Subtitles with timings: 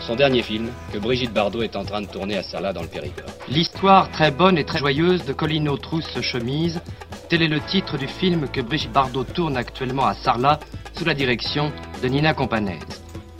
[0.00, 2.88] son dernier film que Brigitte Bardot est en train de tourner à Sarlat dans le
[2.88, 3.30] Périgord.
[3.48, 6.80] L'histoire très bonne et très joyeuse de Colino Trousse Chemise,
[7.28, 10.60] tel est le titre du film que Brigitte Bardot tourne actuellement à Sarlat
[10.96, 11.72] sous la direction
[12.02, 12.82] de Nina Companese.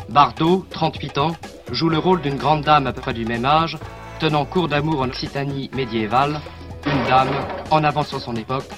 [0.08, 1.36] Bardot, 38 ans,
[1.70, 3.78] joue le rôle d'une grande dame à peu près du même âge,
[4.18, 6.40] tenant cours d'amour en Occitanie médiévale,
[6.86, 7.30] une dame
[7.70, 8.68] en avance sur son époque,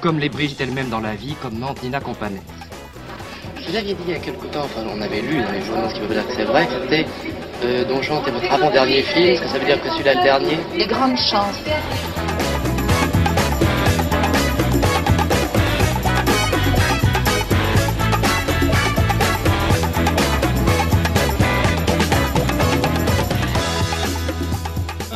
[0.00, 2.40] comme les Brigitte elles-mêmes dans la vie, comme Nante Nina Companese.
[3.70, 5.88] Vous aviez dit il y a quelque temps, enfin on avait lu dans les journaux,
[5.88, 7.06] ce qui veut dire que c'est vrai, que c'était
[7.64, 10.58] euh, Don votre avant-dernier film, est-ce que ça veut dire que celui-là est le dernier
[10.76, 11.54] Les grandes chances.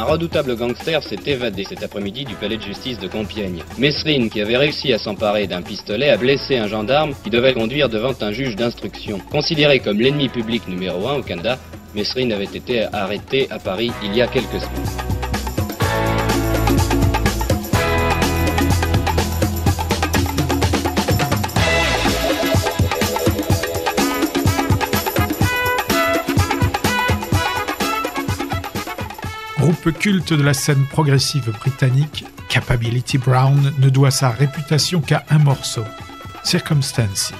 [0.04, 3.62] Un redoutable gangster s'est évadé cet après-midi du palais de justice de Compiègne.
[3.78, 7.88] Mesrine, qui avait réussi à s'emparer d'un pistolet, a blessé un gendarme qui devait conduire
[7.88, 9.18] devant un juge d'instruction.
[9.30, 11.58] Considéré comme l'ennemi public numéro un au Canada,
[11.94, 15.23] Mesrine avait été arrêté à Paris il y a quelques semaines.
[29.64, 35.38] Groupe culte de la scène progressive britannique, Capability Brown ne doit sa réputation qu'à un
[35.38, 35.84] morceau,
[36.42, 37.32] Circumstances,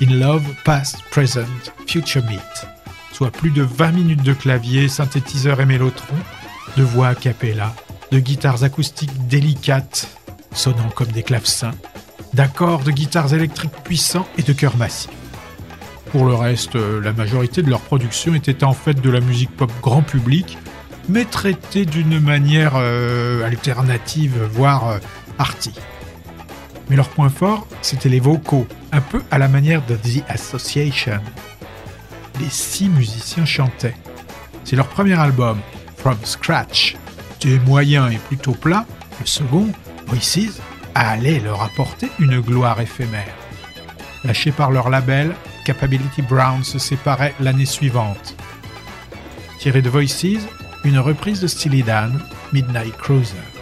[0.00, 1.48] In Love, Past, Present,
[1.88, 2.68] Future Meet,
[3.10, 6.14] soit plus de 20 minutes de clavier, synthétiseur et mélotron,
[6.76, 7.74] de voix a cappella,
[8.12, 10.06] de guitares acoustiques délicates,
[10.52, 11.74] sonnant comme des clavecins,
[12.32, 15.10] d'accords de guitares électriques puissants et de chœurs massifs.
[16.12, 19.72] Pour le reste, la majorité de leur production était en fait de la musique pop
[19.82, 20.58] grand public,
[21.08, 24.98] mais traité d'une manière euh, alternative, voire euh,
[25.38, 25.72] arty.
[26.88, 31.20] Mais leur point fort, c'était les vocaux, un peu à la manière de The Association.
[32.40, 33.96] Les six musiciens chantaient.
[34.64, 35.58] C'est leur premier album,
[35.96, 36.96] From Scratch.
[37.38, 38.84] C'était moyen et plutôt plat.
[39.20, 39.68] Le second,
[40.06, 40.60] Voices,
[40.94, 43.34] allait leur apporter une gloire éphémère.
[44.24, 45.34] Lâchés par leur label,
[45.64, 48.36] Capability Brown se séparait l'année suivante.
[49.58, 50.46] Tiré de Voices,
[50.86, 52.12] une reprise de Steely Dan,
[52.52, 53.55] Midnight Cruiser.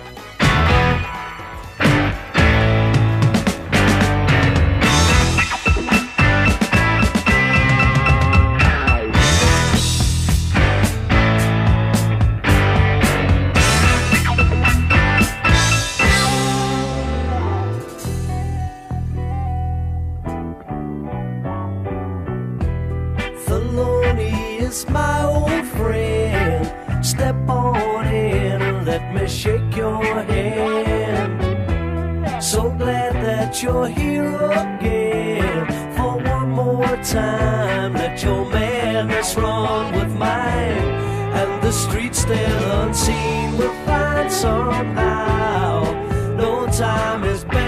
[41.94, 45.84] Streets still unseen we'll find somehow.
[46.36, 47.63] No time is better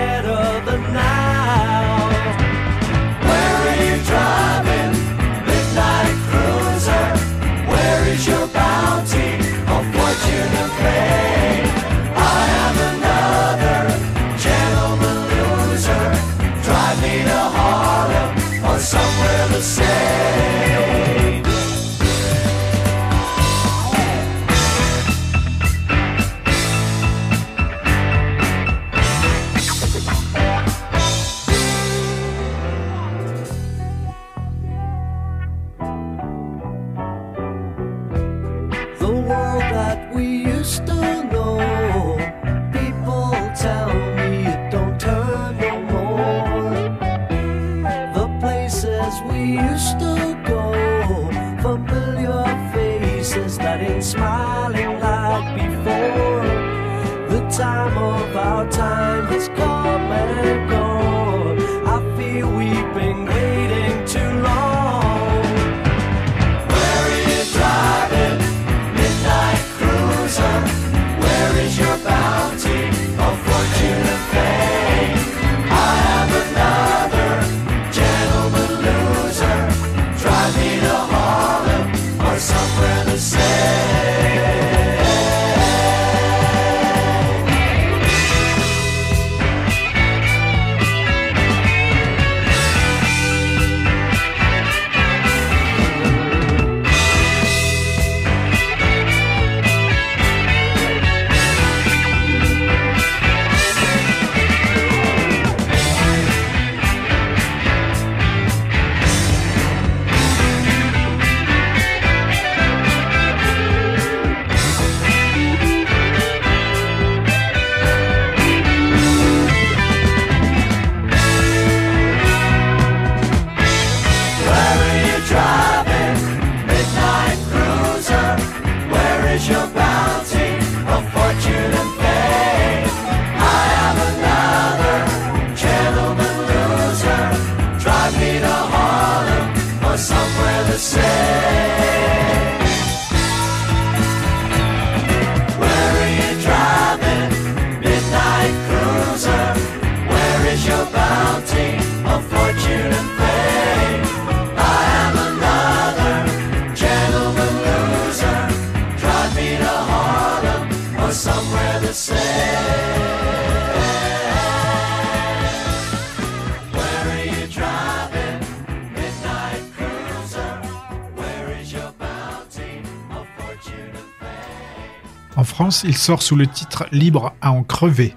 [175.76, 178.14] France, il sort sous le titre Libre à en crever.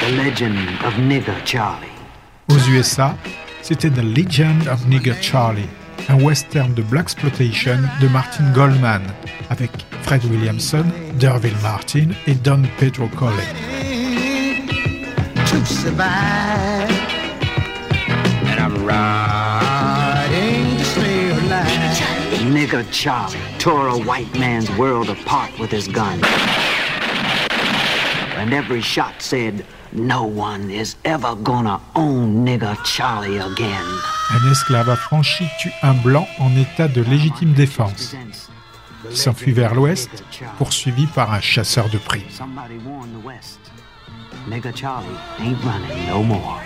[0.00, 1.86] The legend of Nigger Charlie.
[2.50, 3.14] Aux USA,
[3.62, 5.68] c'était The Legend of Nigger Charlie,
[6.08, 9.02] un western de blaxploitation de Martin Goldman,
[9.50, 9.70] avec
[10.02, 10.84] Fred Williamson,
[11.14, 13.44] Derville Martin et Don Pedro Colley.
[15.46, 16.90] to survive.
[18.44, 18.84] And I'm
[22.68, 26.20] Nigger Charlie tore a white man's world apart with his gun.
[28.36, 33.86] And every shot said, No one is ever gonna own Nigger Charlie again.
[34.34, 38.14] Un esclave affranchi tue un blanc en état de légitime défense.
[39.10, 40.22] Il s'enfuit vers l'ouest,
[40.58, 42.24] poursuivi par un chasseur de primes.
[44.46, 46.60] Nigger Charlie ain't running no more.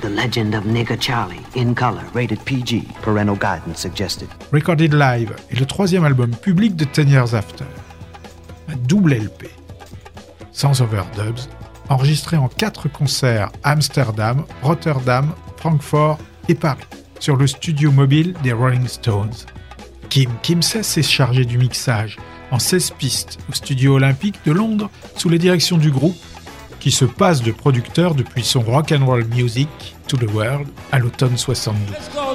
[0.00, 4.28] The Legend of Nigger Charlie, in color, rated PG, parental guidance suggested.
[4.50, 7.66] Recorded Live est le troisième album public de Ten Years After.
[8.68, 9.50] Un double LP,
[10.52, 11.48] sans overdubs,
[11.90, 16.18] enregistré en quatre concerts Amsterdam, Rotterdam, Francfort
[16.48, 16.86] et Paris,
[17.18, 19.34] sur le studio mobile des Rolling Stones.
[20.08, 22.16] Kim Kimsey s'est chargé du mixage
[22.50, 26.16] en 16 pistes au studio olympique de Londres sous la direction du groupe
[26.80, 29.68] qui se passe de producteur depuis son Rock and Roll Music
[30.08, 31.94] to the World à l'automne 72.
[32.16, 32.34] On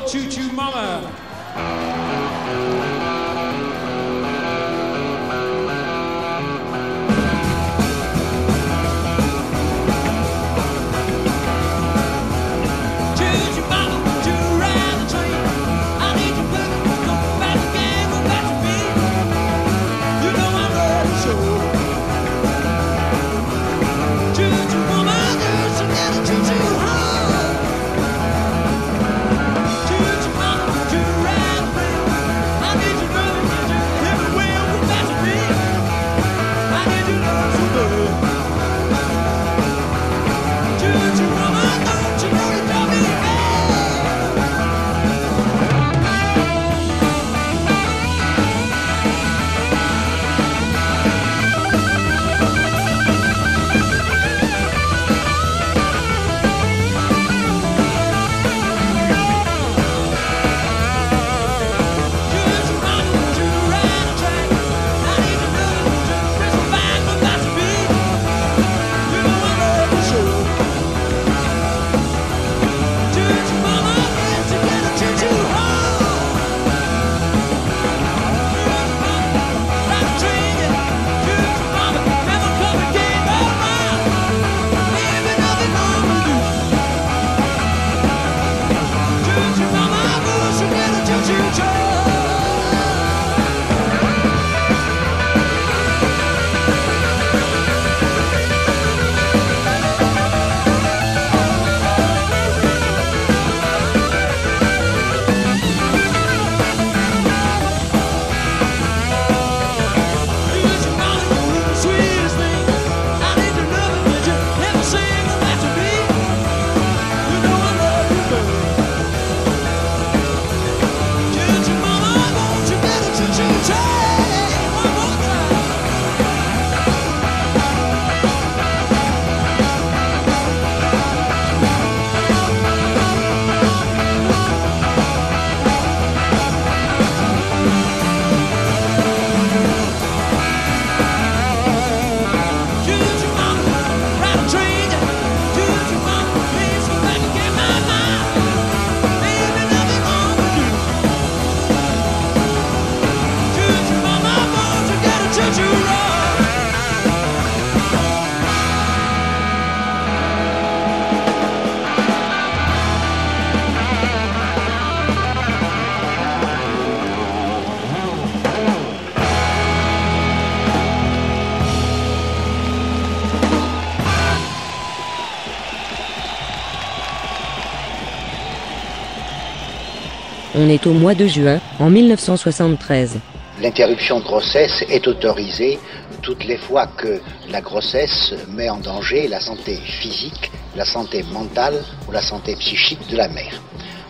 [180.76, 183.18] est au mois de juin, en 1973.
[183.62, 185.80] L'interruption de grossesse est autorisée
[186.22, 191.82] toutes les fois que la grossesse met en danger la santé physique, la santé mentale
[192.08, 193.62] ou la santé psychique de la mère.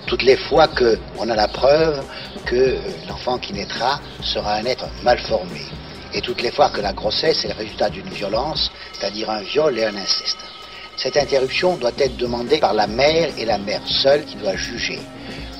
[0.07, 2.03] toutes les fois qu'on a la preuve
[2.45, 2.77] que
[3.09, 5.61] l'enfant qui naîtra sera un être mal formé,
[6.13, 9.77] et toutes les fois que la grossesse est le résultat d'une violence, c'est-à-dire un viol
[9.79, 10.37] et un inceste.
[10.95, 14.99] Cette interruption doit être demandée par la mère et la mère seule qui doit juger.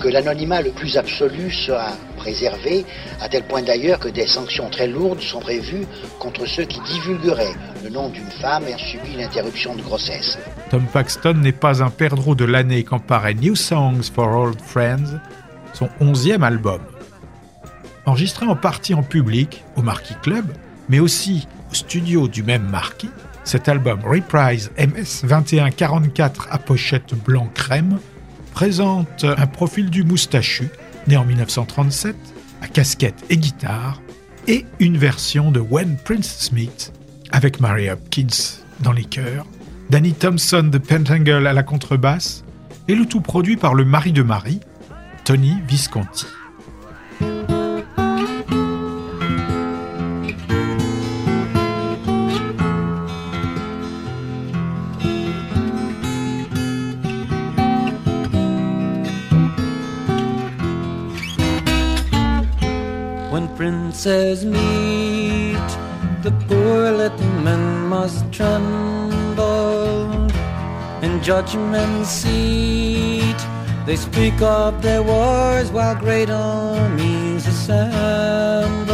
[0.02, 2.86] Que l'anonymat le plus absolu sera préservé,
[3.22, 5.86] à tel point d'ailleurs que des sanctions très lourdes sont prévues
[6.20, 10.38] contre ceux qui divulgueraient le nom d'une femme ayant subi une interruption de grossesse.
[10.70, 15.20] Tom Paxton n'est pas un perdreau de l'année quand paraît New Songs for Old Friends,
[15.74, 16.82] son onzième album.
[18.06, 20.46] Enregistré en partie en public au Marquis Club,
[20.90, 23.10] mais aussi au studio du même Marquis,
[23.44, 28.00] cet album Reprise MS 2144 à pochette blanc crème
[28.56, 30.70] présente un profil du moustachu,
[31.08, 32.16] né en 1937,
[32.62, 34.02] à casquette et guitare,
[34.48, 36.94] et une version de When Prince Smith
[37.34, 39.46] avec Mary Hopkins dans les chœurs,
[39.90, 42.46] Danny Thompson de Pentangle à la contrebasse,
[42.88, 44.62] et le tout produit par le mari de Marie,
[45.26, 46.26] Tony Visconti.
[64.06, 65.70] Princes meet,
[66.22, 70.12] the poor little men must tremble.
[71.02, 73.36] In judgment seat,
[73.88, 78.94] they speak of their wars while great armies assemble.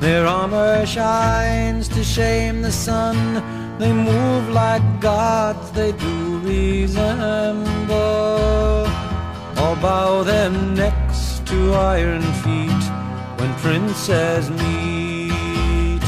[0.00, 3.42] Their armor shines to shame the sun.
[3.78, 7.98] They move like gods, they do resemble.
[9.58, 12.71] All bow their necks to iron feet
[13.42, 16.04] when princes meet.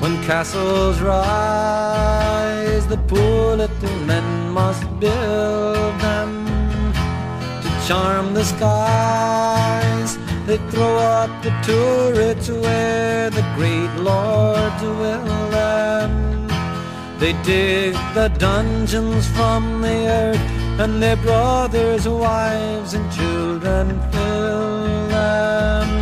[0.00, 6.30] When castles rise, the poor little men must build them
[7.62, 10.16] to charm the skies.
[10.46, 16.12] They throw up the turrets where the great lords will them.
[17.18, 20.46] They dig the dungeons from the earth,
[20.82, 25.93] and their brothers, wives, and children fill them.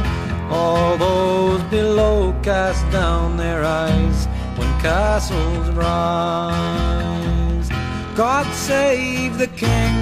[0.54, 7.68] All those below cast down their eyes when castles rise.
[8.14, 9.94] God save the king,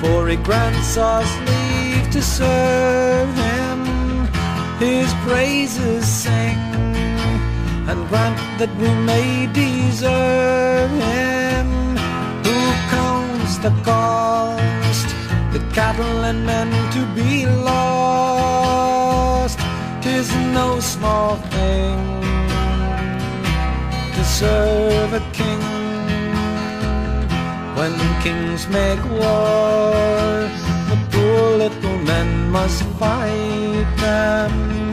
[0.00, 3.78] for he grants us leave to serve him.
[4.78, 6.58] His praises sing
[7.90, 11.66] and grant that we may deserve him
[12.46, 12.56] who
[12.96, 15.08] counts the cost,
[15.52, 18.39] the cattle and men to be lost.
[20.02, 21.98] Tis no small thing
[24.14, 25.60] to serve a king.
[27.76, 27.92] When
[28.22, 30.48] kings make war,
[30.90, 34.92] the poor little men must fight them.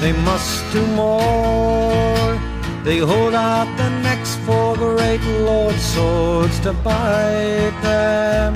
[0.00, 2.38] They must do more.
[2.84, 8.54] They hold out their necks for great lord swords to bite them.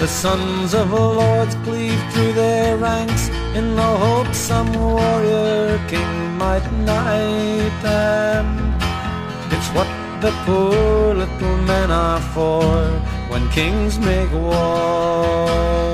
[0.00, 6.66] The sons of lords cleave through their ranks in the hope some warrior king might
[6.86, 8.46] knight them.
[9.50, 9.88] It's what
[10.20, 12.64] the poor little men are for
[13.30, 15.89] when kings make war.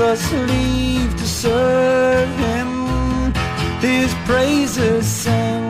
[0.00, 3.32] Us leave to serve him.
[3.80, 5.64] His praises sing,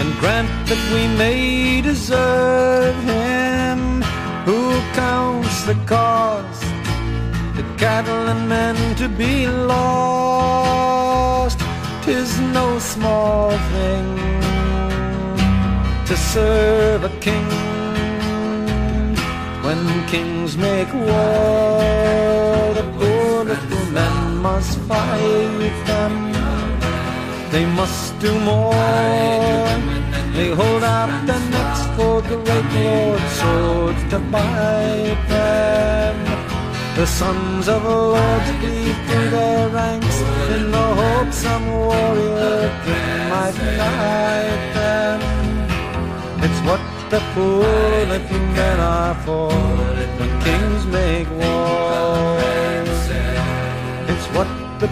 [0.00, 4.02] and grant that we may deserve him.
[4.44, 6.62] Who counts the cost,
[7.54, 11.60] the cattle and men to be lost?
[12.02, 14.16] Tis no small thing
[16.06, 17.48] to serve a king.
[19.64, 21.96] When kings make war,
[24.46, 26.14] must fight them.
[27.52, 29.66] They must do more.
[30.36, 36.16] They hold out their necks for great lord swords to bite them.
[36.98, 40.16] The sons of lords cleave through their ranks
[40.54, 45.20] in the hope some warrior king might knight them.
[46.46, 49.50] It's what the poor foolish men are for
[50.18, 52.55] when kings make wars.
[54.78, 54.86] The.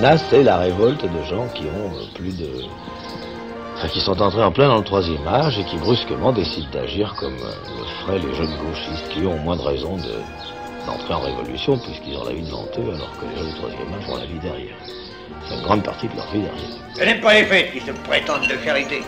[0.00, 2.48] Là, c'est la révolte de gens qui ont euh, plus de...
[3.76, 7.14] Enfin, qui sont entrés en plein dans le troisième âge et qui brusquement décident d'agir
[7.18, 10.53] comme euh, le feraient les jeunes gauchistes qui ont moins de raison de-
[10.86, 14.16] d'entrer en révolution puisqu'ils ont la vie devant eux alors que les troisième âge ont
[14.16, 14.76] la vie derrière.
[15.48, 16.78] C'est une grande partie de leur vie derrière.
[16.98, 19.02] Je n'aime pas les fêtes qui se prétendent de charité.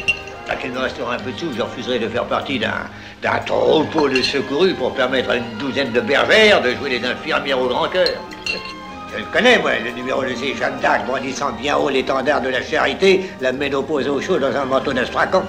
[0.46, 4.08] Tant qu'il me restera un peu de sous, je refuserai de faire partie d'un troupeau
[4.08, 7.88] de secourus pour permettre à une douzaine de bergères de jouer les infirmières au grand
[7.88, 8.06] cœur.
[9.12, 12.48] Je le connais, moi, le numéro de ces Jeanne d'Arc brandissant bien haut l'étendard de
[12.48, 15.42] la charité, la ménopause au chaud dans un manteau d'astracan.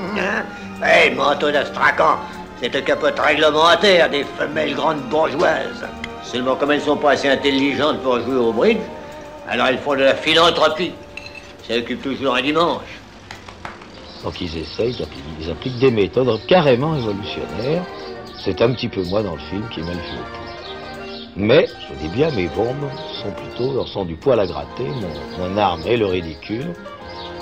[0.00, 0.44] Hein?
[0.84, 2.18] Eh, manteau d'astracan,
[2.60, 5.86] c'est un capote réglementaire des femelles grandes bourgeoises.
[6.22, 8.78] Seulement, comme elles sont pas assez intelligentes pour jouer au bridge,
[9.48, 10.92] alors elles font de la philanthropie.
[11.68, 13.00] Ça occupe toujours un dimanche.
[14.22, 14.96] Donc ils essayent
[15.40, 17.84] ils appliquent des méthodes carrément évolutionnaires.
[18.42, 20.44] C'est un petit peu moi dans le film qui m'a le poudre.
[21.36, 22.88] Mais, je dis bien, mes bombes
[23.20, 26.72] sont plutôt, sont du poil à gratter, mon, mon arme est le ridicule,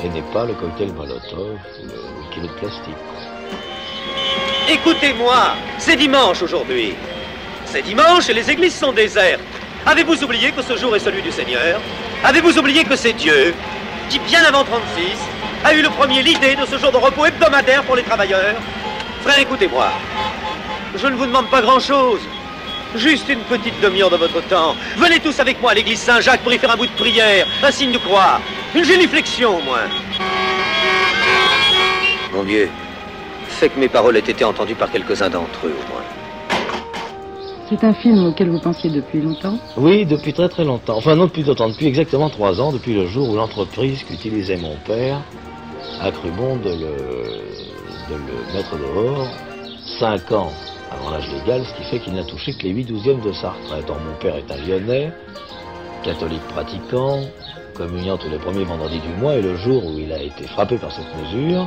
[0.02, 2.94] et n'est pas le cocktail Molotov, le, le kilo de plastique.
[4.68, 6.94] Écoutez-moi, c'est dimanche aujourd'hui.
[7.66, 9.40] C'est dimanche et les églises sont désertes.
[9.84, 11.80] Avez-vous oublié que ce jour est celui du Seigneur?
[12.24, 13.54] Avez-vous oublié que c'est Dieu
[14.08, 14.78] qui, bien avant 36,
[15.64, 18.54] a eu le premier l'idée de ce jour de repos hebdomadaire pour les travailleurs?
[19.22, 19.88] Frère, écoutez-moi.
[20.96, 22.20] Je ne vous demande pas grand-chose.
[22.94, 24.76] Juste une petite demi-heure de votre temps.
[24.96, 27.70] Venez tous avec moi à l'église Saint-Jacques pour y faire un bout de prière, un
[27.70, 28.40] signe de croix,
[28.74, 29.88] une génuflexion au moins.
[32.32, 32.70] Mon Dieu,
[33.68, 36.02] que mes paroles aient été entendues par quelques-uns d'entre eux au moins.
[37.68, 39.58] C'est un film auquel vous pensiez depuis longtemps?
[39.76, 40.96] Oui, depuis très très longtemps.
[40.96, 44.76] Enfin non depuis longtemps, depuis exactement trois ans, depuis le jour où l'entreprise qu'utilisait mon
[44.84, 45.20] père
[46.00, 46.96] a cru bon de le,
[48.10, 49.26] de le mettre dehors,
[49.98, 50.52] cinq ans
[50.90, 53.50] avant l'âge légal, ce qui fait qu'il n'a touché que les 8 douzièmes de sa
[53.50, 53.88] retraite.
[53.88, 55.10] Or, mon père est un lyonnais,
[56.02, 57.20] catholique pratiquant,
[57.74, 60.76] communiant tous les premiers vendredis du mois, et le jour où il a été frappé
[60.76, 61.66] par cette mesure,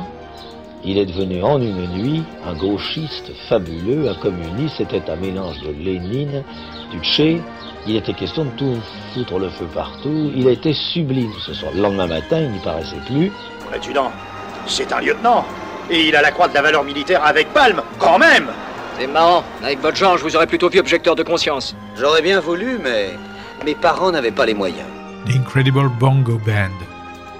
[0.84, 5.72] il est devenu en une nuit un gauchiste fabuleux, un communiste, c'était un mélange de
[5.72, 6.42] Lénine,
[6.90, 7.40] du Tché,
[7.86, 8.76] il était question de tout
[9.14, 11.72] foutre le feu partout, il a été sublime ce soir.
[11.74, 13.30] Le lendemain matin, il n'y paraissait plus.
[13.64, 14.10] Mon adjudant,
[14.66, 15.44] c'est un lieutenant.
[15.88, 18.48] Et il a la croix de la valeur militaire avec palme, quand même
[18.98, 19.44] C'est marrant.
[19.62, 21.76] Avec votre genre, je vous aurais plutôt vu objecteur de conscience.
[21.96, 23.10] J'aurais bien voulu, mais
[23.64, 24.88] mes parents n'avaient pas les moyens.
[25.26, 26.74] The Incredible Bongo Band.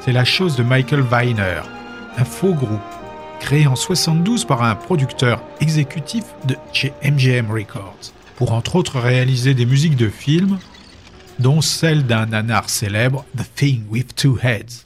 [0.01, 1.63] C'est la chose de Michael Weiner,
[2.17, 2.96] un faux groupe
[3.41, 9.55] créé en 72 par un producteur exécutif de chez MGM Records, pour entre autres réaliser
[9.55, 10.59] des musiques de films,
[11.39, 14.85] dont celle d'un nanar célèbre, The Thing with Two Heads,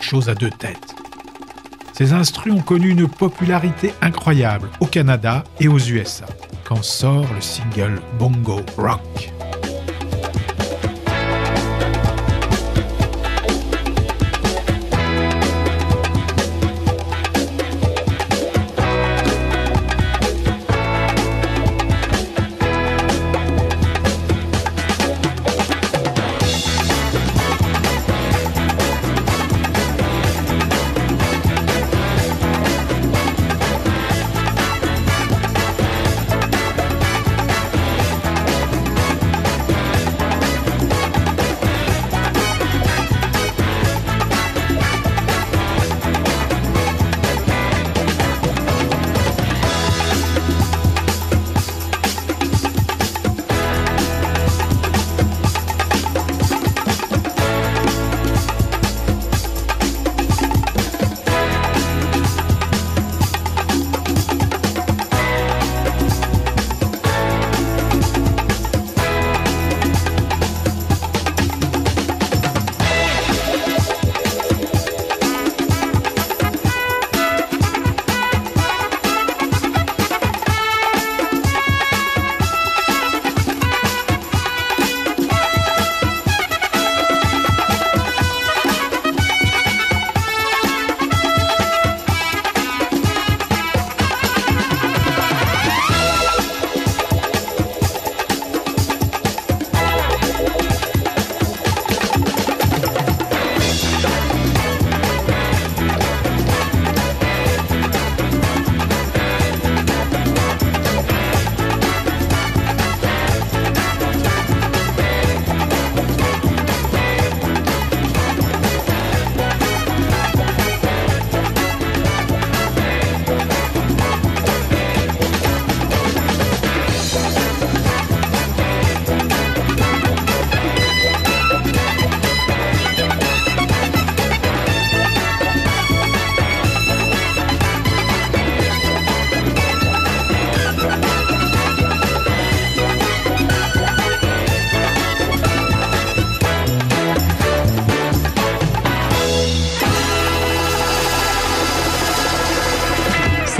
[0.00, 0.94] chose à deux têtes.
[1.92, 6.26] Ces instrus ont connu une popularité incroyable au Canada et aux USA,
[6.64, 9.35] quand sort le single Bongo Rock.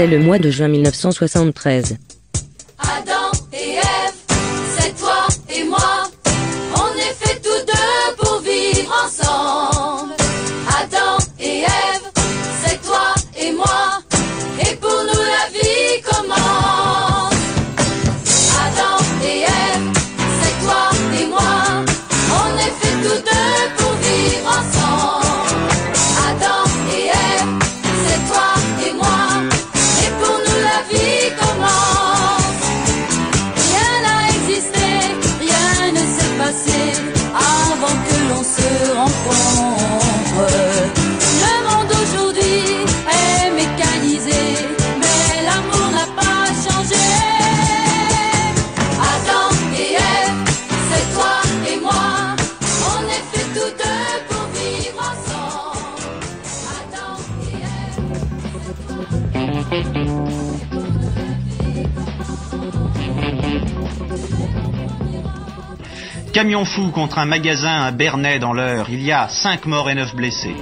[0.07, 1.97] Le mois de juin 1973.
[66.37, 68.91] Camion fou contre un magasin à Bernay dans l'heure.
[68.91, 70.53] Il y a 5 morts et 9 blessés.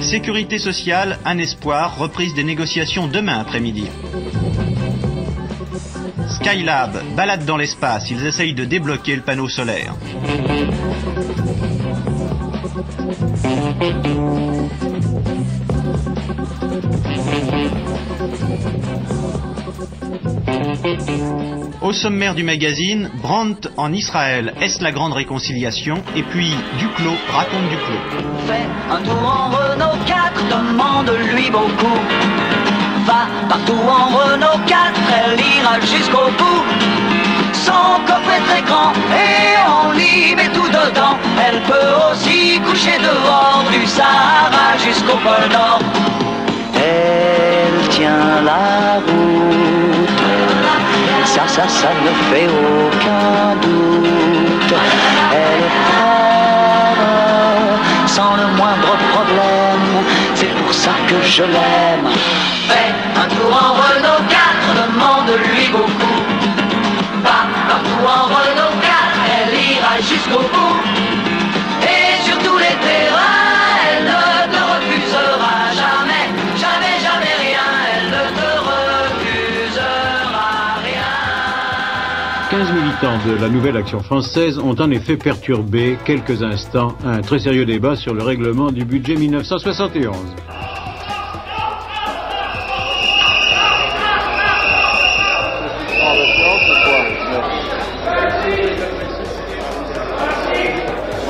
[0.00, 3.86] Sécurité sociale, un espoir, reprise des négociations demain après-midi.
[6.40, 9.94] Skylab, balade dans l'espace, ils essayent de débloquer le panneau solaire.
[21.84, 25.96] Au sommaire du magazine, Brandt en Israël, est-ce la grande réconciliation?
[26.16, 28.00] Et puis, Duclos raconte Duclos.
[28.46, 32.00] Fais un tour en Renault 4, demande-lui beaucoup.
[33.04, 34.92] Va partout en Renault 4,
[35.26, 36.64] elle ira jusqu'au bout.
[37.52, 41.18] Son coffre est très grand et on y met tout dedans.
[41.46, 45.80] Elle peut aussi coucher dehors du Sahara jusqu'au pôle Nord.
[46.76, 49.63] Elle tient la route.
[51.54, 54.74] Ça, ça, ne fait aucun doute.
[55.30, 56.98] Elle est prête
[58.08, 59.86] sans le moindre problème.
[60.34, 62.08] C'est pour ça que je l'aime.
[62.66, 66.22] Fais un tour en Renault 4, demande-lui beaucoup.
[67.22, 68.92] Va partout en Renault 4,
[69.38, 71.13] elle ira jusqu'au bout.
[82.94, 87.64] Militants de la nouvelle action française ont en effet perturbé quelques instants un très sérieux
[87.64, 90.14] débat sur le règlement du budget 1971.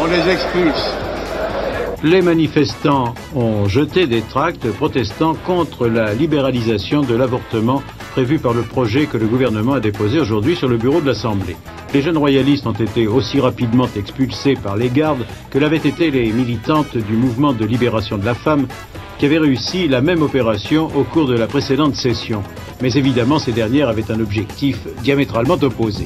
[0.00, 1.03] On les expulse.
[2.04, 8.60] Les manifestants ont jeté des tracts protestant contre la libéralisation de l'avortement prévue par le
[8.60, 11.56] projet que le gouvernement a déposé aujourd'hui sur le bureau de l'Assemblée.
[11.94, 16.30] Les jeunes royalistes ont été aussi rapidement expulsés par les gardes que l'avaient été les
[16.30, 18.66] militantes du mouvement de libération de la femme
[19.18, 22.42] qui avaient réussi la même opération au cours de la précédente session.
[22.82, 26.04] Mais évidemment, ces dernières avaient un objectif diamétralement opposé.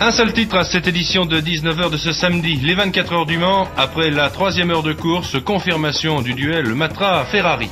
[0.00, 3.38] Un seul titre à cette édition de 19h de ce samedi, les 24 heures du
[3.38, 7.70] Mans, après la troisième heure de course, confirmation du duel Matra-Ferrari.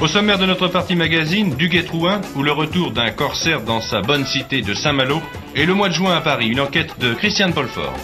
[0.00, 4.24] Au sommaire de notre partie magazine, Duguay-Trouin, ou le retour d'un corsaire dans sa bonne
[4.24, 5.20] cité de Saint-Malo,
[5.54, 7.94] et le mois de juin à Paris, une enquête de Christiane Paulfort.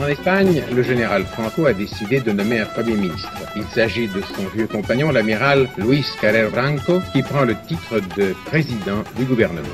[0.00, 3.32] En Espagne, le général Franco a décidé de nommer un Premier ministre.
[3.56, 8.32] Il s'agit de son vieux compagnon, l'amiral Luis Carrer Branco, qui prend le titre de
[8.46, 9.66] président du gouvernement.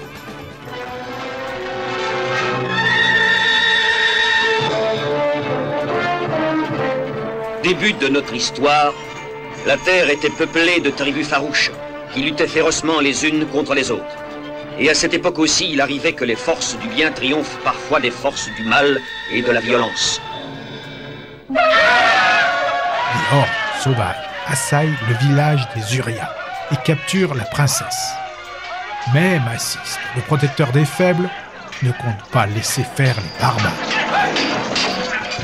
[7.62, 8.94] Début de notre histoire,
[9.66, 11.70] la terre était peuplée de tribus farouches
[12.14, 14.23] qui luttaient férocement les unes contre les autres.
[14.78, 18.10] Et à cette époque aussi, il arrivait que les forces du bien triomphent parfois des
[18.10, 19.00] forces du mal
[19.32, 20.20] et de la violence.
[21.48, 21.60] Des
[23.32, 23.48] hordes
[23.80, 24.16] sauvages
[24.48, 26.34] assaillent le village des Urias
[26.72, 28.14] et capturent la princesse.
[29.12, 31.28] Mais Massiste, le protecteur des faibles,
[31.82, 33.72] ne compte pas laisser faire les barbares.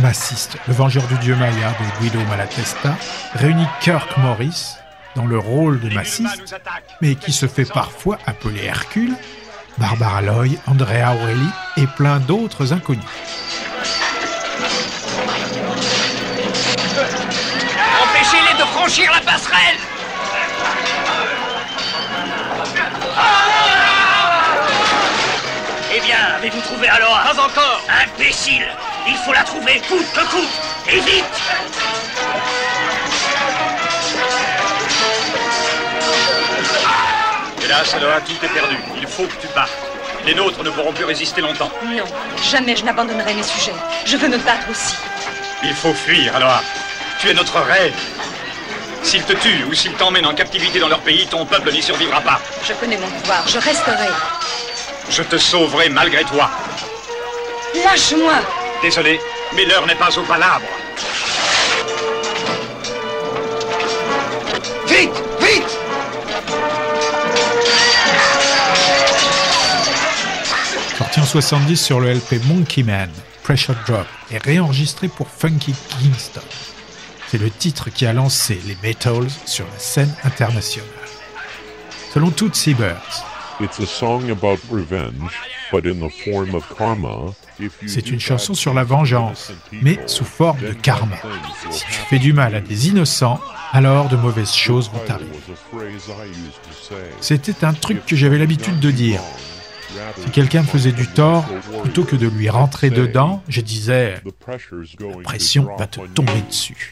[0.00, 2.96] Massiste, le vengeur du dieu Maya de Guido Malatesta,
[3.34, 4.76] réunit Kirk Morris
[5.20, 6.56] dans le rôle de bassiste,
[7.02, 9.14] mais qui se fait parfois appeler Hercule,
[9.76, 13.04] Barbara Loy, Andrea Aureli et plein d'autres inconnus.
[18.02, 19.76] Empêchez-les de franchir la passerelle.
[25.94, 27.82] Eh bien, avez-vous trouvé alors Pas encore.
[28.16, 28.68] Imbécile.
[29.06, 30.60] Il faut la trouver coûte que coûte.
[30.88, 31.24] Et vite
[37.70, 38.76] Hélas, Aloha, tout est perdu.
[38.96, 39.70] Il faut que tu partes.
[40.26, 41.70] Les nôtres ne pourront plus résister longtemps.
[41.84, 42.02] Non,
[42.50, 43.74] jamais je n'abandonnerai mes sujets.
[44.04, 44.96] Je veux me battre aussi.
[45.62, 46.64] Il faut fuir, Aloha.
[47.20, 47.94] Tu es notre rêve.
[49.04, 52.20] S'ils te tuent ou s'ils t'emmènent en captivité dans leur pays, ton peuple n'y survivra
[52.20, 52.40] pas.
[52.66, 54.08] Je connais mon pouvoir, je resterai.
[55.08, 56.50] Je te sauverai malgré toi.
[57.84, 58.34] Lâche-moi
[58.82, 59.20] Désolé,
[59.54, 60.66] mais l'heure n'est pas au palabre.
[64.88, 65.79] Vite Vite
[71.30, 73.08] 70 sur le LP Monkey Man,
[73.44, 76.40] Pressure Drop est réenregistré pour Funky Kingston.
[77.28, 80.88] C'est le titre qui a lancé les Metals sur la scène internationale.
[82.12, 83.22] Selon Tootsie Birds,
[83.60, 85.30] It's a song about revenge,
[85.70, 87.32] but in the form of karma.
[87.60, 91.14] If you c'est une chanson sur la vengeance, mais sous forme de karma.
[91.70, 93.38] Si tu fais du mal à des innocents,
[93.72, 95.30] alors de mauvaises choses vont t'arriver.
[95.46, 97.04] was a phrase I used to say.
[97.20, 99.20] C'était un truc que j'avais l'habitude de dire.
[100.22, 101.44] Si quelqu'un me faisait du tort,
[101.82, 106.90] plutôt que de lui rentrer dedans, je disais La pression va te tomber dessus.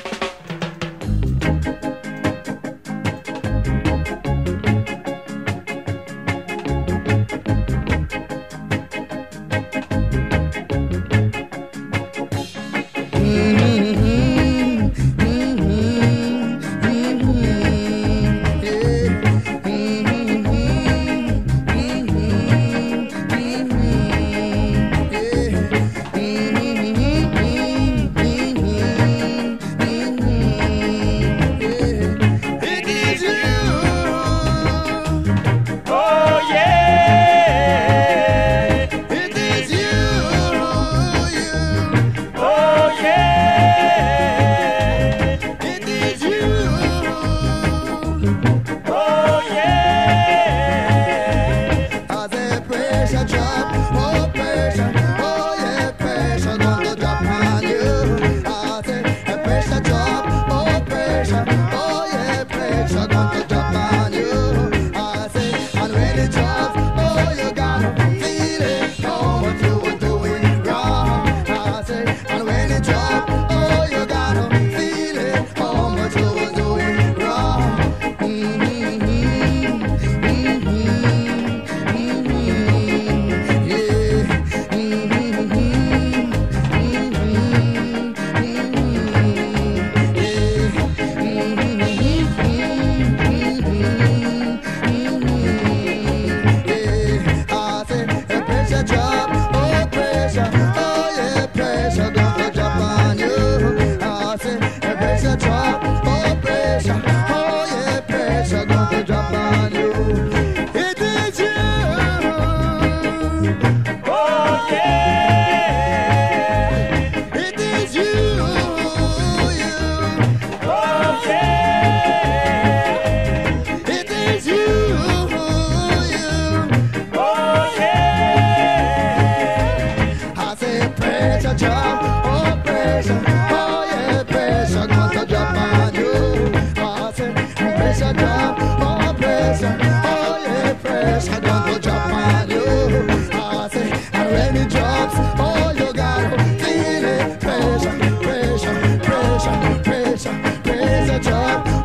[151.21, 151.78] Pressure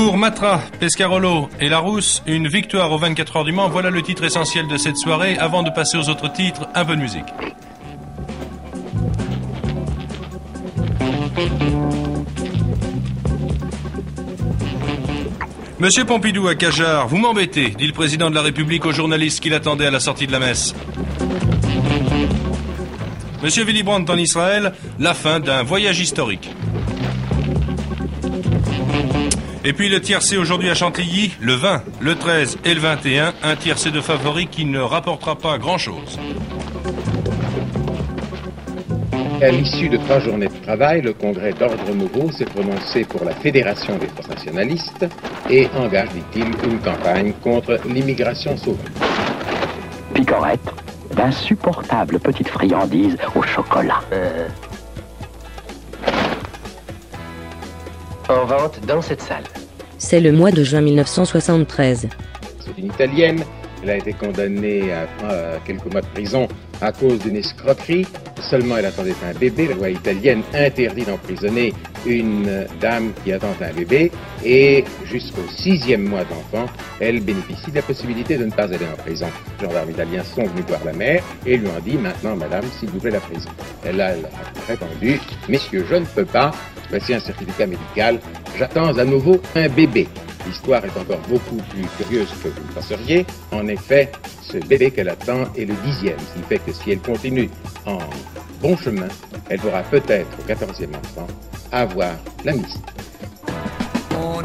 [0.00, 4.22] Pour Matra, Pescarolo et Larousse, une victoire aux 24 heures du Mans, voilà le titre
[4.22, 5.36] essentiel de cette soirée.
[5.38, 7.24] Avant de passer aux autres titres, un peu de musique.
[15.80, 19.50] Monsieur Pompidou à Cajar, vous m'embêtez, dit le président de la République au journaliste qui
[19.50, 20.76] l'attendait à la sortie de la messe.
[23.42, 26.48] Monsieur Willy Brandt en Israël, la fin d'un voyage historique.
[29.68, 33.54] Et puis le tiercé aujourd'hui à Chantilly, le 20, le 13 et le 21, un
[33.54, 36.18] tiercé de favoris qui ne rapportera pas grand-chose.
[39.42, 43.32] À l'issue de trois journées de travail, le Congrès d'ordre nouveau s'est prononcé pour la
[43.32, 45.04] Fédération des forces nationalistes
[45.50, 48.86] et engage, dit-il, une campagne contre l'immigration sauvage.
[50.14, 50.60] Picorette,
[51.14, 54.00] d'insupportables petites friandises au chocolat.
[58.38, 59.42] En vente dans cette salle.
[59.98, 62.08] C'est le mois de juin 1973.
[62.60, 63.42] C'est une Italienne.
[63.82, 66.46] Elle a été condamnée à, à quelques mois de prison
[66.80, 68.06] à cause d'une escroquerie.
[68.42, 69.68] Seulement, elle attendait un bébé.
[69.68, 71.72] La loi italienne interdit d'emprisonner
[72.06, 74.10] une dame qui attend un bébé.
[74.44, 76.66] Et jusqu'au sixième mois d'enfant,
[77.00, 79.26] elle bénéficie de la possibilité de ne pas aller en prison.
[79.60, 82.90] Les gendarmes italiens sont venus voir la mère et lui ont dit maintenant, madame, s'il
[82.90, 83.50] vous plaît, la prison.
[83.84, 84.12] Elle a
[84.66, 86.52] répondu, messieurs, je ne peux pas.
[86.90, 88.18] Voici un certificat médical.
[88.58, 90.08] J'attends à nouveau un bébé.
[90.46, 93.26] L'histoire est encore beaucoup plus curieuse que vous le penseriez.
[93.52, 97.00] En effet, ce bébé qu'elle attend est le dixième, ce qui fait que si elle
[97.00, 97.50] continue
[97.84, 97.98] en
[98.60, 99.08] bon chemin,
[99.48, 101.26] elle pourra peut-être au quatorzième enfant
[101.72, 102.80] avoir l'amnistie.
[104.16, 104.42] On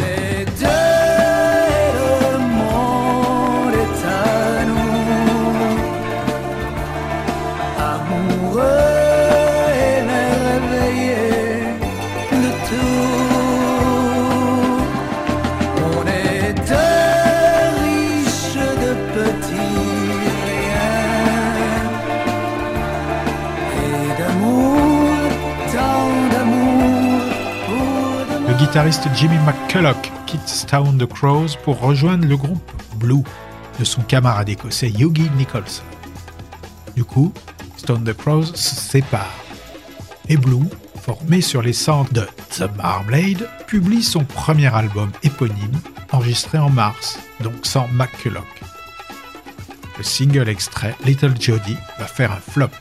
[28.74, 33.21] guitariste Jimmy McCulloch quitte Stone the Crows pour rejoindre le groupe Blue
[33.78, 35.84] de son camarade écossais Yogi Nicholson.
[36.96, 37.32] Du coup,
[37.78, 39.32] Stone the Crows se sépare.
[40.28, 40.65] Et Blue,
[41.04, 45.80] formé sur les cendres de The Marmalade, publie son premier album éponyme,
[46.12, 48.42] enregistré en mars, donc sans McCulloch.
[50.00, 52.71] Le single extrait Little Jody va faire un flop.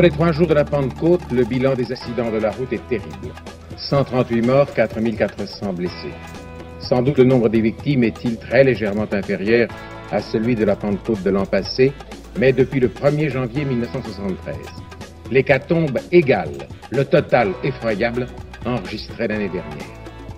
[0.00, 2.88] Pour les trois jours de la Pentecôte, le bilan des accidents de la route est
[2.88, 3.34] terrible.
[3.76, 6.14] 138 morts, 4400 blessés.
[6.78, 9.68] Sans doute le nombre des victimes est-il très légèrement inférieur
[10.10, 11.92] à celui de la Pentecôte de l'an passé,
[12.38, 14.56] mais depuis le 1er janvier 1973.
[15.30, 18.26] L'hécatombe égale le total effroyable
[18.64, 19.84] enregistré l'année dernière.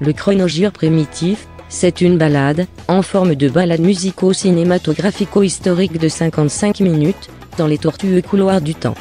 [0.00, 7.68] Le chronogire primitif, c'est une balade, en forme de balade musico-cinématographico-historique de 55 minutes, dans
[7.68, 8.96] les tortueux couloirs du temps.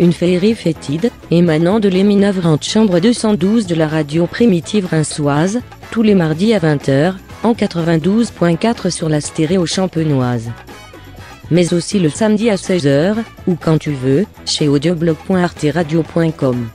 [0.00, 6.14] Une féerie fétide, émanant de l'éminevrante chambre 212 de la radio primitive rinçoise, tous les
[6.14, 10.50] mardis à 20h, en 92.4 sur la stéréo champenoise.
[11.50, 16.68] Mais aussi le samedi à 16h, ou quand tu veux, chez audioblog.arteradio.com.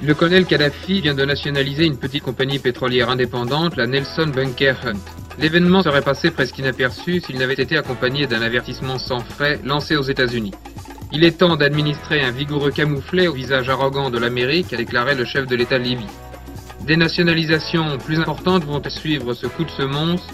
[0.00, 5.00] Le colonel Kadhafi vient de nationaliser une petite compagnie pétrolière indépendante, la Nelson Bunker Hunt.
[5.40, 10.02] L'événement serait passé presque inaperçu s'il n'avait été accompagné d'un avertissement sans frais lancé aux
[10.02, 10.52] États-Unis.
[11.16, 15.24] Il est temps d'administrer un vigoureux camouflet au visage arrogant de l'Amérique, a déclaré le
[15.24, 16.08] chef de l'État Libye.
[16.88, 20.26] Des nationalisations plus importantes vont suivre ce coup de semonce,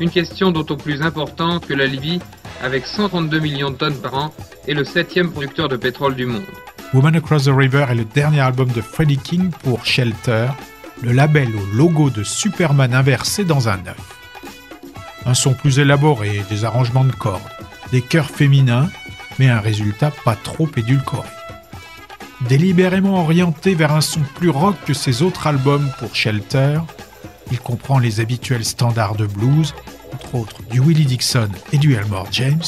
[0.00, 2.18] une question d'autant plus importante que la Libye,
[2.62, 4.34] avec 132 millions de tonnes par an,
[4.66, 6.46] est le septième producteur de pétrole du monde.
[6.94, 10.46] Woman Across the River est le dernier album de Freddie King pour Shelter,
[11.02, 14.18] le label au logo de Superman inversé dans un œuf.
[15.26, 17.42] Un son plus élaboré, des arrangements de cordes,
[17.92, 18.88] des chœurs féminins,
[19.48, 21.28] un résultat pas trop édulcoré.
[22.48, 26.80] Délibérément orienté vers un son plus rock que ses autres albums pour Shelter,
[27.50, 29.74] il comprend les habituels standards de blues,
[30.14, 32.62] entre autres du Willie Dixon et du Elmore James,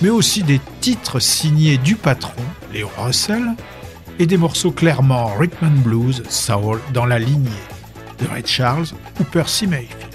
[0.00, 2.42] mais aussi des titres signés du patron,
[2.72, 3.54] Léo Russell,
[4.18, 7.50] et des morceaux clairement rhythm blues, soul dans la lignée
[8.18, 8.86] de Ray Charles
[9.20, 10.14] ou Percy Mayfield.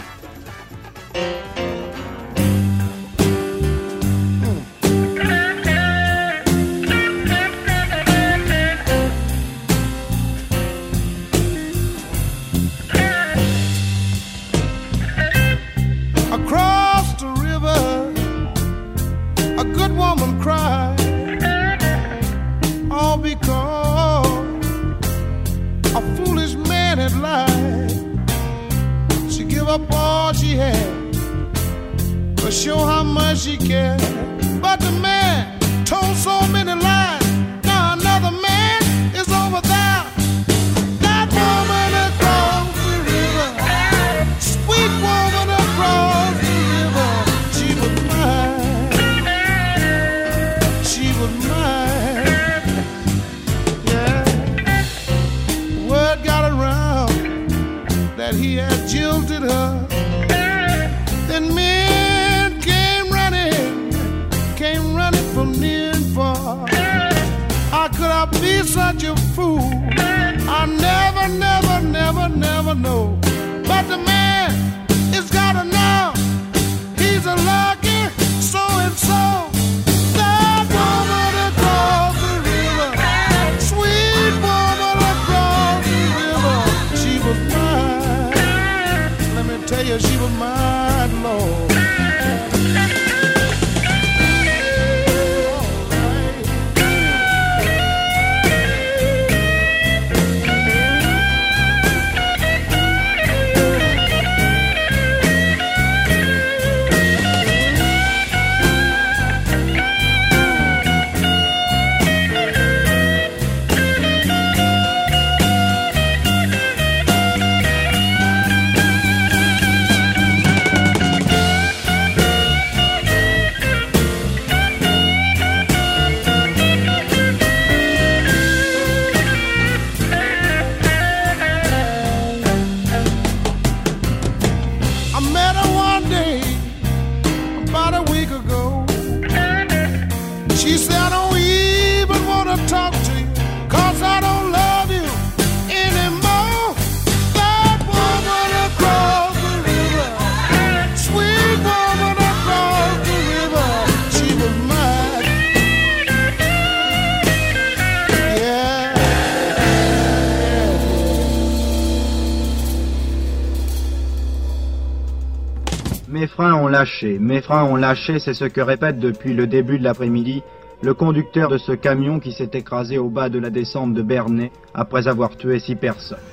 [166.79, 170.43] Lâché, mes freins ont lâché, c'est ce que répète depuis le début de l'après-midi
[170.81, 174.49] le conducteur de ce camion qui s'est écrasé au bas de la descente de Bernay
[174.73, 176.29] après avoir tué six personnes.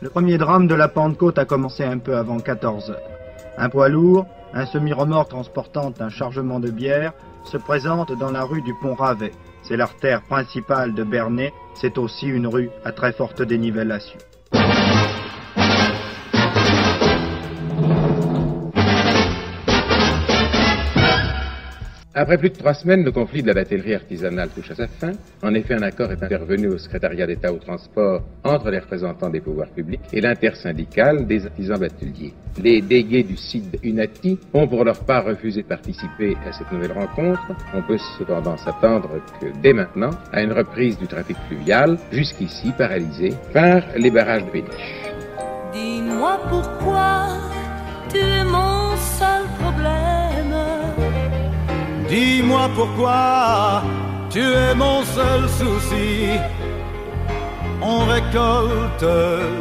[0.00, 3.10] Le premier drame de la Pentecôte a commencé un peu avant 14 heures.
[3.56, 4.24] Un poids lourd,
[4.54, 9.32] un semi-remorque transportant un chargement de bière, se présente dans la rue du Pont Ravet.
[9.64, 11.52] C'est l'artère principale de Bernay.
[11.74, 14.18] C'est aussi une rue à très forte dénivellation.
[22.20, 25.12] Après plus de trois semaines, le conflit de la batellerie artisanale touche à sa fin.
[25.40, 29.40] En effet, un accord est intervenu au secrétariat d'État au transport entre les représentants des
[29.40, 32.34] pouvoirs publics et l'intersyndicale des artisans bateliers.
[32.60, 36.90] Les délégués du CID UNATI ont pour leur part refusé de participer à cette nouvelle
[36.90, 37.52] rencontre.
[37.72, 39.10] On peut cependant s'attendre
[39.40, 44.50] que dès maintenant à une reprise du trafic fluvial, jusqu'ici paralysé par les barrages de
[44.50, 45.04] Péniche.
[45.72, 47.28] Dis-moi pourquoi
[48.08, 50.07] tu es mon seul problème.
[52.08, 53.82] Dis-moi pourquoi
[54.30, 56.38] tu es mon seul souci.
[57.82, 59.06] On récolte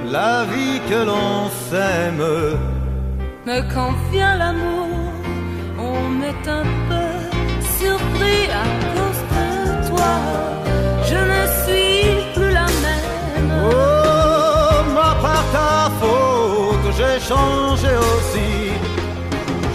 [0.09, 2.25] la vie que l'on sème.
[3.45, 4.87] Mais quand vient l'amour,
[5.77, 7.09] on est un peu
[7.79, 10.13] surpris à cause de toi.
[11.09, 13.51] Je ne suis plus la même.
[13.71, 18.53] Oh, ma par ta faute, j'ai changé aussi.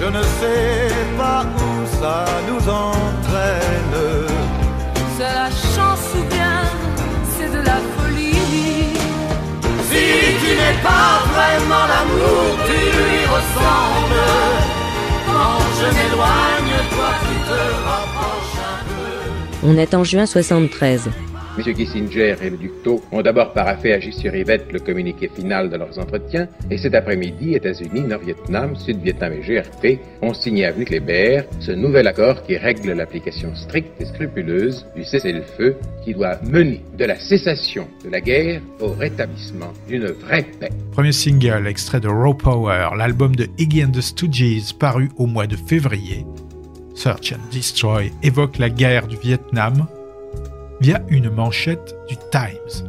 [0.01, 1.72] Je ne sais pas où
[2.03, 3.97] ça nous entraîne.
[5.17, 6.59] C'est la chance ou bien
[7.33, 8.97] c'est de la folie?
[9.89, 10.07] Si
[10.43, 14.29] tu n'es pas vraiment l'amour, tu lui ressembles.
[15.29, 19.69] Quand je m'éloigne, toi tu te rapproches un peu.
[19.69, 21.11] On est en juin 73.
[21.59, 21.75] M.
[21.75, 25.99] Kissinger et le duc Tho ont d'abord paraffé à J-sur-Yvette le communiqué final de leurs
[25.99, 31.73] entretiens, et cet après-midi, États-Unis, Nord-Vietnam, Sud-Vietnam et GRP ont signé avec les BR ce
[31.73, 37.17] nouvel accord qui règle l'application stricte et scrupuleuse du cessez-le-feu qui doit mener de la
[37.17, 40.71] cessation de la guerre au rétablissement d'une vraie paix.
[40.93, 45.47] Premier single extrait de Raw Power, l'album de Iggy and the Stooges paru au mois
[45.47, 46.25] de février.
[46.95, 49.87] Search and Destroy évoque la guerre du Vietnam
[50.83, 52.85] via une manchette du Times.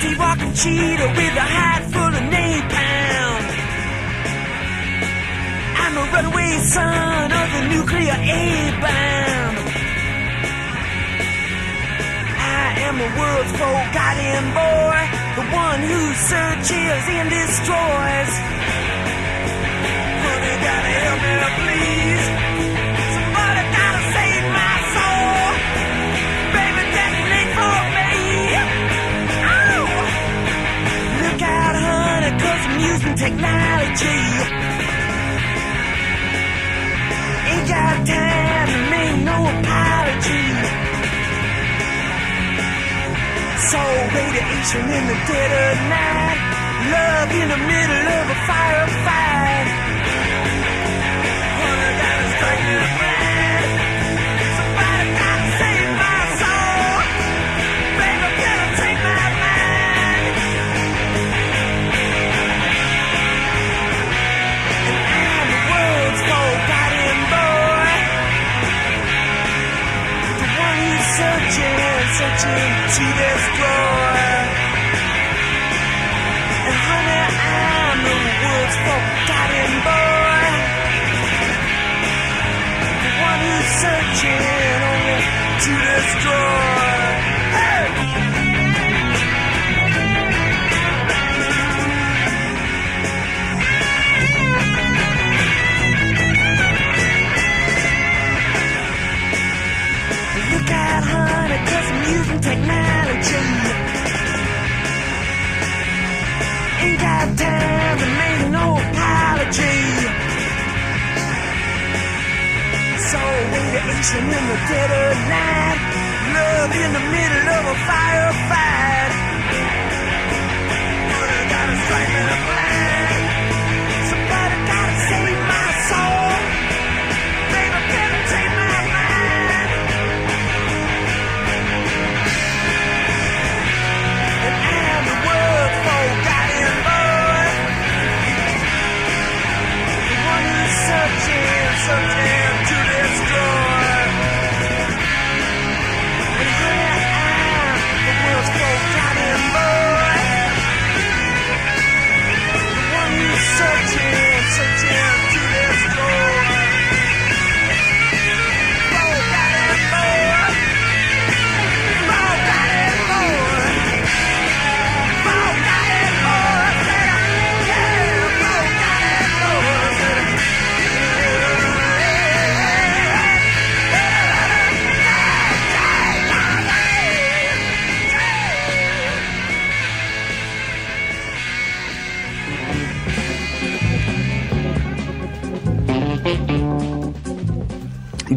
[0.00, 3.42] Streetwalking cheetah with a hide full of napalm.
[5.82, 7.09] I'm a runaway son
[7.70, 9.54] nuclear A-bomb.
[12.62, 15.00] I am the world's forgotten boy,
[15.38, 16.00] the one who
[16.30, 18.32] searches and destroys.
[20.24, 22.24] Honey, gotta help me, please.
[23.14, 25.46] Somebody gotta save my soul.
[26.54, 26.82] Baby,
[27.56, 28.12] for me.
[29.46, 29.86] Ow!
[31.22, 31.74] Look out,
[32.66, 34.59] I'm using technology.
[44.14, 46.40] Radiation in the dead of night,
[46.90, 49.39] love in the middle of a firefight.
[72.40, 74.16] To destroy.
[76.68, 80.48] And honey, I'm the world's forgotten boy.
[83.02, 84.40] The one who's searching
[84.88, 85.20] only
[85.64, 86.99] to destroy.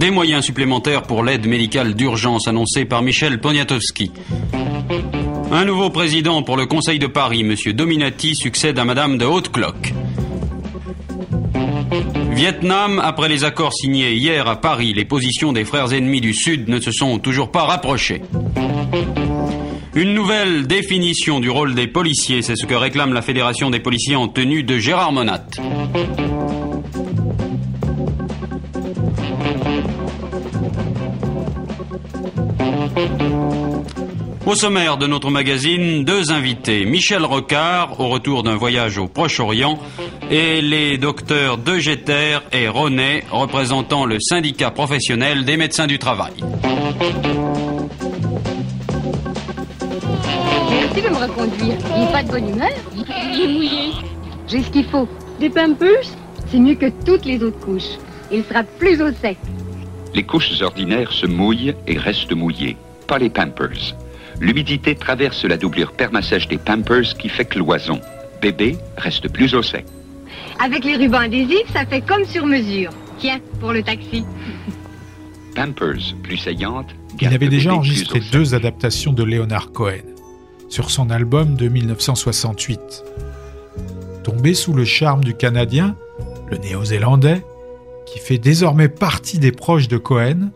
[0.04, 4.12] Des moyens supplémentaires pour l'aide médicale d'urgence annoncée par Michel Poniatowski.
[5.50, 7.56] Un nouveau président pour le Conseil de Paris, M.
[7.72, 9.94] Dominati, succède à Madame de Haute-Cloque.
[12.32, 16.68] Vietnam, après les accords signés hier à Paris, les positions des frères ennemis du Sud
[16.68, 18.24] ne se sont toujours pas rapprochées.
[19.96, 24.18] Une nouvelle définition du rôle des policiers, c'est ce que réclame la Fédération des policiers
[24.18, 25.46] en tenue de Gérard Monat.
[34.46, 36.84] Au sommaire de notre magazine, deux invités.
[36.86, 39.80] Michel Rocard, au retour d'un voyage au Proche-Orient,
[40.30, 46.34] et les docteurs De Getter et Ronet, représentant le syndicat professionnel des médecins du travail.
[50.70, 51.76] Merci de me reconduire?
[51.96, 52.70] Il n'est pas de bonne humeur.
[53.34, 53.92] Il est mouillé.
[54.50, 55.08] J'ai ce qu'il faut.
[55.40, 56.04] Des pampers
[56.52, 57.98] C'est mieux que toutes les autres couches.
[58.30, 59.38] Il sera plus au sec.
[60.14, 62.76] Les couches ordinaires se mouillent et restent mouillées,
[63.08, 63.96] pas les Pampers.
[64.44, 68.02] L'humidité traverse la doublure permassèche des Pampers qui fait cloison.
[68.42, 69.86] Bébé reste plus au sec.
[70.60, 72.92] Avec les rubans adhésifs, ça fait comme sur mesure.
[73.20, 74.26] Tiens, pour le taxi.
[75.56, 76.90] Pampers plus saillantes.
[77.22, 80.04] Il avait déjà enregistré deux adaptations de Leonard Cohen
[80.68, 82.80] sur son album de 1968.
[84.26, 85.96] Tombé sous le charme du Canadien,
[86.52, 87.46] le Néo-Zélandais,
[88.06, 90.52] qui fait désormais partie des proches de Cohen,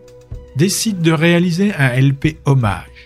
[0.57, 2.96] décide de réaliser un LP hommage.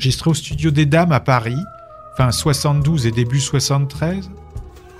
[0.00, 1.62] Enregistré au studio des Dames à Paris,
[2.16, 4.30] fin 72 et début 73,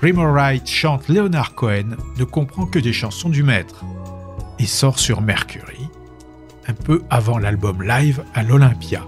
[0.02, 3.82] Rimmer Wright chante Leonard Cohen ne comprend que des chansons du maître
[4.58, 5.88] et sort sur Mercury,
[6.66, 9.00] un peu avant l'album live à l'Olympia.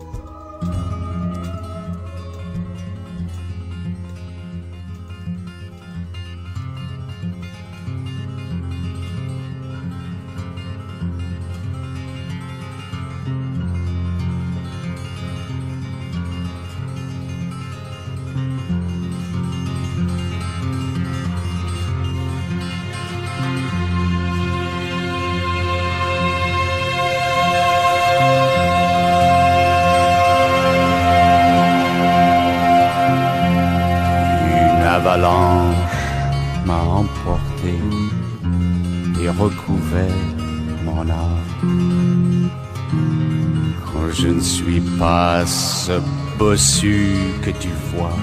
[45.92, 46.00] Ce
[46.38, 48.18] bossu que tu vois,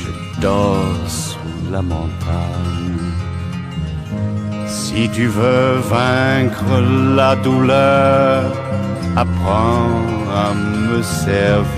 [0.00, 3.12] je dors sous la montagne.
[4.66, 6.70] Si tu veux vaincre
[7.16, 8.44] la douleur,
[9.16, 10.04] apprends
[10.44, 11.68] à me servir.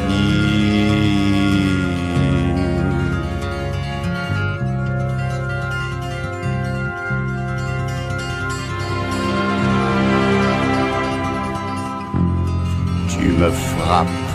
[13.08, 14.30] Tu me frappes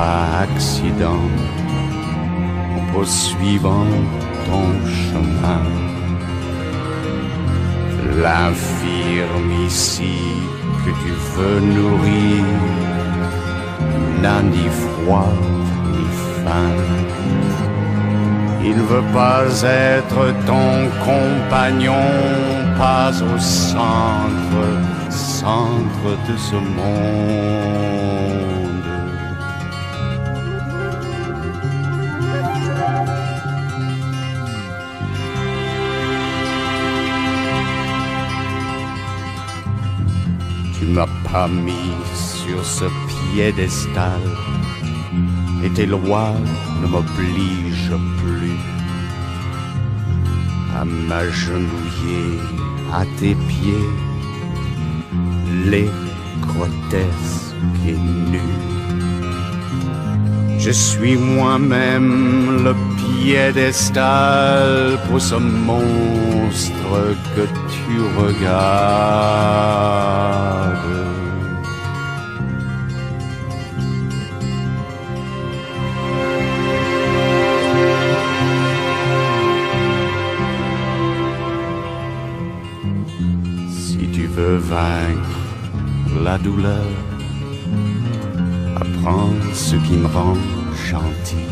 [0.00, 1.28] accident
[2.76, 3.92] en poursuivant
[4.46, 5.66] ton chemin.
[8.22, 10.18] L'infirme ici
[10.84, 12.44] que tu veux nourrir
[14.22, 15.32] n'a ni froid
[15.92, 16.06] ni
[16.42, 16.76] faim.
[18.62, 20.72] Il veut pas être ton
[21.08, 22.06] compagnon,
[22.78, 24.66] pas au centre,
[25.08, 28.19] centre de ce monde.
[41.32, 44.20] Pas mis sur ce piédestal
[45.64, 46.34] et tes lois
[46.82, 48.58] ne m'obligent plus
[50.76, 52.40] à m'agenouiller
[52.92, 53.88] à tes pieds,
[55.66, 55.90] les
[56.40, 57.54] grotesques
[57.86, 57.98] et
[58.32, 58.40] nus.
[60.58, 62.74] Je suis moi-même le
[63.22, 69.60] piédestal pour ce monstre que tu regardes.
[84.40, 85.38] Veux vaincre
[86.24, 86.90] la douleur,
[88.80, 90.38] apprends ce qui me rend
[90.90, 91.46] gentil.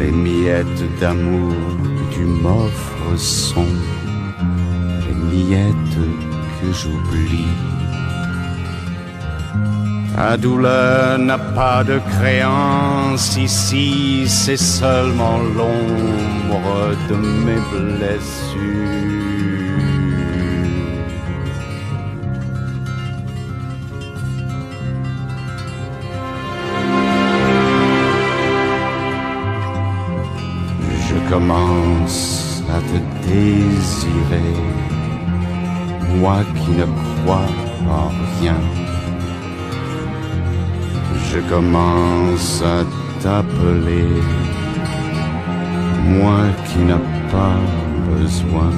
[0.00, 1.54] Les miettes d'amour
[1.96, 3.74] que tu m'offres sont
[5.04, 5.98] les miettes
[6.56, 7.54] que j'oublie.
[10.16, 19.31] Ta douleur n'a pas de créance ici, c'est seulement l'ombre de mes blessures.
[31.32, 34.52] Je commence à te désirer,
[36.16, 37.48] moi qui ne crois
[37.88, 38.08] en
[38.38, 38.60] rien.
[41.30, 42.84] Je commence à
[43.22, 44.10] t'appeler,
[46.04, 47.56] moi qui n'ai pas
[48.10, 48.70] besoin.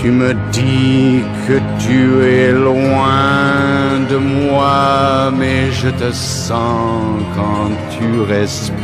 [0.00, 8.20] Tu me dis que tu es loin de moi, mais je te sens quand tu
[8.20, 8.78] respires.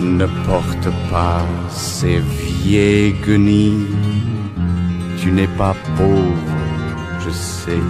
[0.00, 3.88] Ne porte pas ces vieilles guenilles,
[5.18, 6.54] tu n'es pas pauvre,
[7.18, 7.82] je sais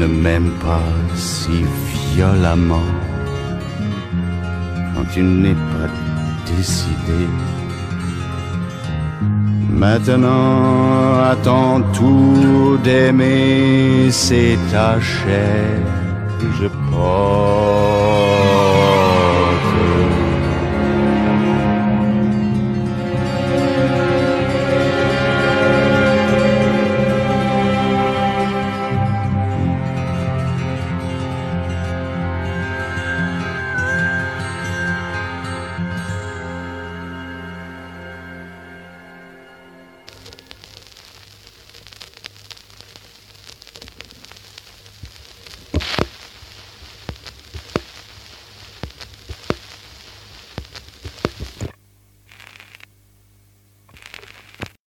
[0.00, 1.64] ne m'aime pas si
[2.12, 2.90] violemment
[4.94, 5.88] quand tu n'es pas
[6.50, 7.22] décidé.
[9.70, 15.80] Maintenant, à ton tour d'aimer, c'est ta chair
[16.38, 17.63] que je porte.